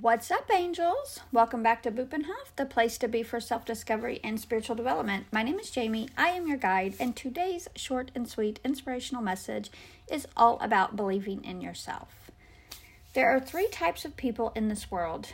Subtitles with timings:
[0.00, 1.20] What's up, angels?
[1.32, 5.26] Welcome back to Bupenhof, the place to be for self discovery and spiritual development.
[5.30, 6.08] My name is Jamie.
[6.16, 9.68] I am your guide, and today's short and sweet inspirational message
[10.10, 12.30] is all about believing in yourself.
[13.12, 15.28] There are three types of people in this world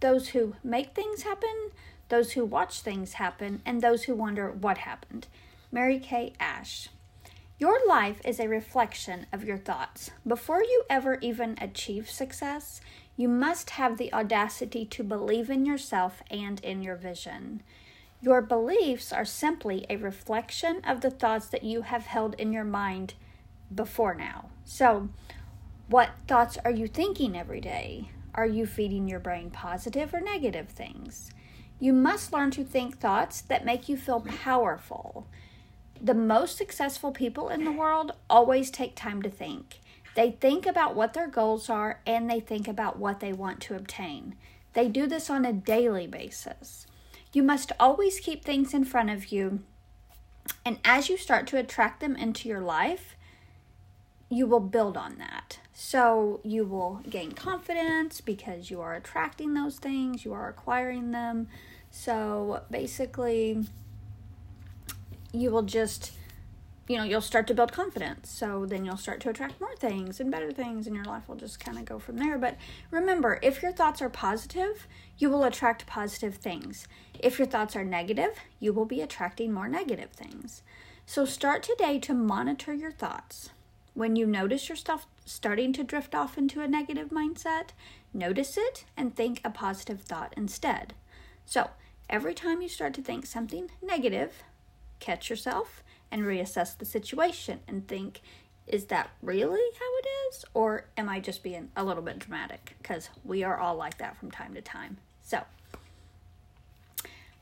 [0.00, 1.70] those who make things happen,
[2.10, 5.26] those who watch things happen, and those who wonder what happened.
[5.72, 6.90] Mary Kay Ash.
[7.58, 10.10] Your life is a reflection of your thoughts.
[10.26, 12.82] Before you ever even achieve success,
[13.16, 17.62] you must have the audacity to believe in yourself and in your vision.
[18.20, 22.64] Your beliefs are simply a reflection of the thoughts that you have held in your
[22.64, 23.14] mind
[23.74, 24.50] before now.
[24.64, 25.08] So,
[25.88, 28.10] what thoughts are you thinking every day?
[28.34, 31.30] Are you feeding your brain positive or negative things?
[31.78, 35.26] You must learn to think thoughts that make you feel powerful.
[36.00, 39.80] The most successful people in the world always take time to think.
[40.16, 43.76] They think about what their goals are and they think about what they want to
[43.76, 44.34] obtain.
[44.72, 46.86] They do this on a daily basis.
[47.32, 49.60] You must always keep things in front of you,
[50.64, 53.14] and as you start to attract them into your life,
[54.30, 55.58] you will build on that.
[55.74, 61.48] So you will gain confidence because you are attracting those things, you are acquiring them.
[61.90, 63.64] So basically,
[65.32, 66.12] you will just
[66.88, 68.30] you know, you'll start to build confidence.
[68.30, 71.36] So then you'll start to attract more things and better things, and your life will
[71.36, 72.38] just kind of go from there.
[72.38, 72.56] But
[72.90, 74.86] remember, if your thoughts are positive,
[75.18, 76.86] you will attract positive things.
[77.18, 80.62] If your thoughts are negative, you will be attracting more negative things.
[81.06, 83.50] So start today to monitor your thoughts.
[83.94, 87.70] When you notice yourself starting to drift off into a negative mindset,
[88.12, 90.94] notice it and think a positive thought instead.
[91.46, 91.70] So
[92.10, 94.42] every time you start to think something negative,
[95.00, 98.20] catch yourself and reassess the situation and think,
[98.66, 100.44] is that really how it is?
[100.54, 102.74] Or am I just being a little bit dramatic?
[102.82, 104.98] Because we are all like that from time to time.
[105.22, 105.42] So,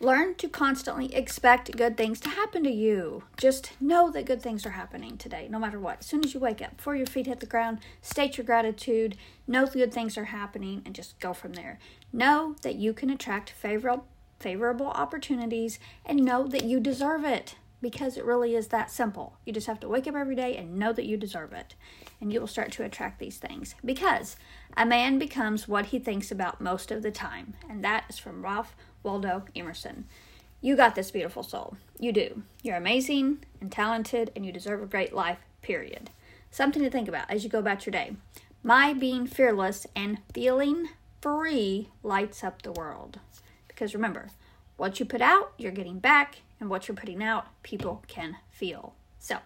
[0.00, 3.22] learn to constantly expect good things to happen to you.
[3.36, 6.00] Just know that good things are happening today, no matter what.
[6.00, 9.16] As soon as you wake up, before your feet hit the ground, state your gratitude,
[9.46, 11.78] know good things are happening, and just go from there.
[12.12, 14.06] Know that you can attract favorable
[14.40, 19.36] favorable opportunities and know that you deserve it because it really is that simple.
[19.44, 21.74] You just have to wake up every day and know that you deserve it.
[22.20, 23.74] And you will start to attract these things.
[23.84, 24.36] Because
[24.76, 27.54] a man becomes what he thinks about most of the time.
[27.68, 30.06] And that is from Ralph Waldo Emerson.
[30.60, 31.76] You got this beautiful soul.
[31.98, 32.42] You do.
[32.62, 36.10] You're amazing and talented, and you deserve a great life, period.
[36.52, 38.12] Something to think about as you go about your day.
[38.62, 43.18] My being fearless and feeling free lights up the world.
[43.66, 44.28] Because remember,
[44.76, 48.94] what you put out, you're getting back, and what you're putting out, people can feel.
[49.18, 49.38] So,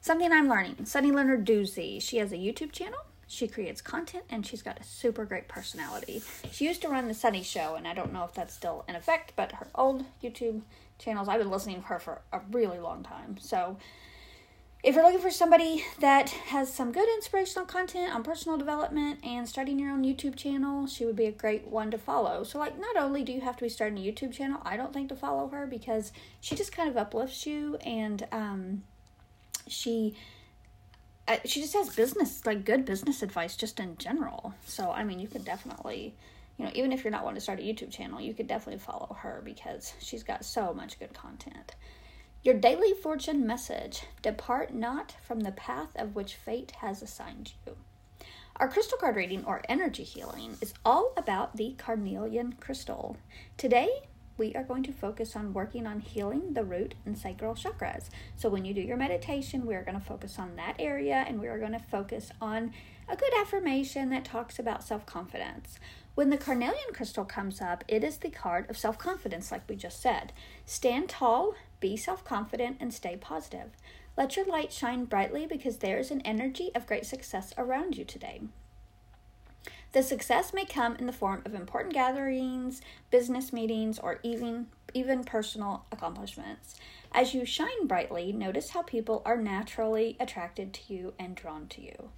[0.00, 2.00] something I'm learning Sunny Lenarduzzi.
[2.00, 3.00] she has a YouTube channel.
[3.26, 6.22] She creates content and she's got a super great personality.
[6.52, 8.94] She used to run the Sunny Show, and I don't know if that's still in
[8.94, 10.62] effect, but her old YouTube
[10.98, 13.36] channels, I've been listening to her for a really long time.
[13.40, 13.76] So,
[14.84, 19.48] if you're looking for somebody that has some good inspirational content on personal development and
[19.48, 22.44] starting your own YouTube channel, she would be a great one to follow.
[22.44, 24.92] So, like, not only do you have to be starting a YouTube channel, I don't
[24.92, 28.84] think to follow her because she just kind of uplifts you and um,
[29.66, 30.14] she.
[31.26, 34.54] Uh, she just has business, like good business advice, just in general.
[34.64, 36.14] So, I mean, you could definitely,
[36.56, 38.80] you know, even if you're not wanting to start a YouTube channel, you could definitely
[38.80, 41.74] follow her because she's got so much good content.
[42.48, 47.76] Your daily fortune message Depart not from the path of which fate has assigned you.
[48.56, 53.18] Our crystal card reading or energy healing is all about the carnelian crystal.
[53.58, 53.90] Today,
[54.38, 58.08] we are going to focus on working on healing the root and sacral chakras.
[58.36, 61.38] So, when you do your meditation, we are going to focus on that area and
[61.38, 62.72] we are going to focus on
[63.10, 65.78] a good affirmation that talks about self confidence.
[66.14, 69.76] When the carnelian crystal comes up, it is the card of self confidence, like we
[69.76, 70.32] just said.
[70.66, 73.70] Stand tall, be self confident, and stay positive.
[74.16, 78.04] Let your light shine brightly because there is an energy of great success around you
[78.04, 78.40] today.
[79.92, 85.24] The success may come in the form of important gatherings, business meetings, or even, even
[85.24, 86.74] personal accomplishments.
[87.12, 91.80] As you shine brightly, notice how people are naturally attracted to you and drawn to
[91.80, 92.10] you.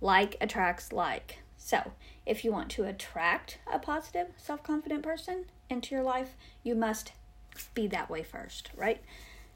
[0.00, 1.40] Like attracts like.
[1.56, 1.92] So,
[2.24, 7.12] if you want to attract a positive, self confident person into your life, you must
[7.74, 9.02] be that way first, right?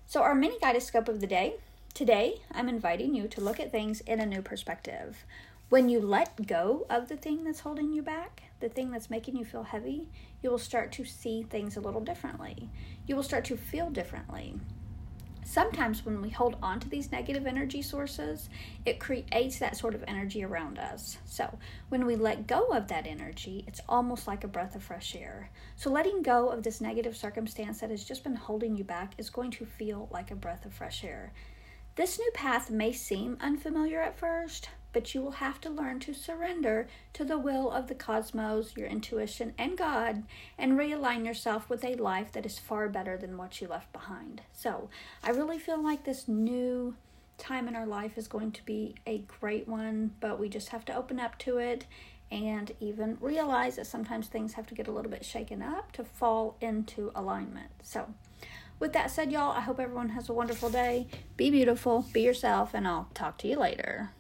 [0.07, 1.55] So, our mini guided scope of the day
[1.95, 5.25] today, I'm inviting you to look at things in a new perspective.
[5.69, 9.37] When you let go of the thing that's holding you back, the thing that's making
[9.37, 10.09] you feel heavy,
[10.43, 12.69] you will start to see things a little differently.
[13.07, 14.55] You will start to feel differently.
[15.45, 18.49] Sometimes when we hold on to these negative energy sources,
[18.85, 21.19] it creates that sort of energy around us.
[21.25, 21.59] So
[21.89, 25.51] when we let go of that energy, it's almost like a breath of fresh air.
[25.77, 29.31] So letting go of this negative circumstance that has just been holding you back is
[29.31, 31.33] going to feel like a breath of fresh air.
[31.95, 36.15] This new path may seem unfamiliar at first, but you will have to learn to
[36.15, 40.25] surrender to the will of the cosmos, your intuition, and God,
[40.59, 44.43] and realign yourself with a life that is far better than what you left behind.
[44.53, 44.89] So,
[45.23, 46.95] I really feel like this new
[47.39, 50.85] time in our life is going to be a great one, but we just have
[50.87, 51.87] to open up to it
[52.31, 56.05] and even realize that sometimes things have to get a little bit shaken up to
[56.05, 57.71] fall into alignment.
[57.83, 58.07] So,
[58.79, 61.07] with that said, y'all, I hope everyone has a wonderful day.
[61.37, 64.11] Be beautiful, be yourself, and I'll talk to you later.